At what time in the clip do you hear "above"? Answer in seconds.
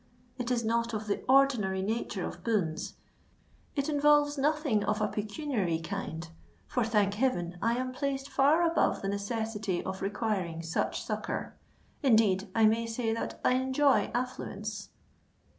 8.65-9.03